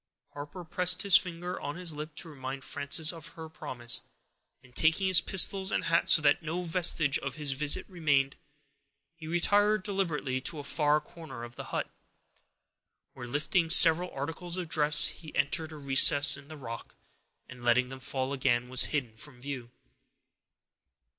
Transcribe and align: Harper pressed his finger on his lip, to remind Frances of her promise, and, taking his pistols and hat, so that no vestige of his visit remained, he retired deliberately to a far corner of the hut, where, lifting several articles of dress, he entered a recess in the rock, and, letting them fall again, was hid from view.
Harper 0.33 0.63
pressed 0.65 1.03
his 1.03 1.15
finger 1.15 1.59
on 1.61 1.75
his 1.75 1.93
lip, 1.93 2.15
to 2.15 2.27
remind 2.27 2.63
Frances 2.63 3.13
of 3.13 3.27
her 3.33 3.47
promise, 3.47 4.01
and, 4.63 4.75
taking 4.75 5.05
his 5.05 5.21
pistols 5.21 5.71
and 5.71 5.83
hat, 5.83 6.09
so 6.09 6.23
that 6.23 6.41
no 6.41 6.63
vestige 6.63 7.19
of 7.19 7.35
his 7.35 7.51
visit 7.51 7.87
remained, 7.87 8.35
he 9.13 9.27
retired 9.27 9.83
deliberately 9.83 10.41
to 10.41 10.57
a 10.57 10.63
far 10.63 10.99
corner 10.99 11.43
of 11.43 11.55
the 11.55 11.65
hut, 11.65 11.87
where, 13.13 13.27
lifting 13.27 13.69
several 13.69 14.09
articles 14.09 14.57
of 14.57 14.67
dress, 14.69 15.05
he 15.05 15.35
entered 15.35 15.71
a 15.71 15.77
recess 15.77 16.35
in 16.35 16.47
the 16.47 16.57
rock, 16.57 16.95
and, 17.47 17.63
letting 17.63 17.89
them 17.89 17.99
fall 17.99 18.33
again, 18.33 18.69
was 18.69 18.85
hid 18.85 19.19
from 19.19 19.39
view. 19.39 19.69